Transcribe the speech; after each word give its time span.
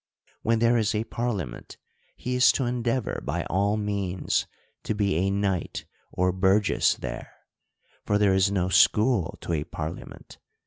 When 0.41 0.57
there 0.57 0.79
is 0.79 0.95
a 0.95 1.03
parlia 1.03 1.47
ment, 1.47 1.77
he 2.15 2.33
is 2.33 2.51
to 2.53 2.65
endeavor 2.65 3.21
by 3.23 3.43
all 3.51 3.77
means 3.77 4.47
to 4.81 4.95
be 4.95 5.13
a 5.13 5.29
knight 5.29 5.85
or 6.11 6.31
burgess 6.31 6.95
there; 6.95 7.31
for 8.07 8.17
there 8.17 8.33
is 8.33 8.49
no 8.49 8.67
school 8.69 9.37
to 9.41 9.53
a 9.53 9.63
parliament. 9.63 10.39